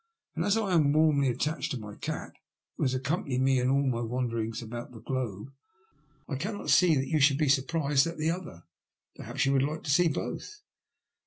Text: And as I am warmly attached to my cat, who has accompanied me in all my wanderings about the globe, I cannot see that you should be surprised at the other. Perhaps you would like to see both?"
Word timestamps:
And 0.35 0.43
as 0.43 0.57
I 0.57 0.73
am 0.73 0.93
warmly 0.93 1.27
attached 1.29 1.69
to 1.73 1.79
my 1.79 1.93
cat, 1.93 2.31
who 2.75 2.81
has 2.83 2.95
accompanied 2.95 3.41
me 3.41 3.59
in 3.59 3.69
all 3.69 3.85
my 3.85 4.01
wanderings 4.01 4.59
about 4.59 4.91
the 4.91 4.99
globe, 4.99 5.53
I 6.27 6.37
cannot 6.37 6.71
see 6.71 6.95
that 6.95 7.05
you 7.07 7.19
should 7.19 7.37
be 7.37 7.47
surprised 7.47 8.07
at 8.07 8.17
the 8.17 8.31
other. 8.31 8.63
Perhaps 9.15 9.45
you 9.45 9.53
would 9.53 9.61
like 9.61 9.83
to 9.83 9.91
see 9.91 10.07
both?" 10.07 10.61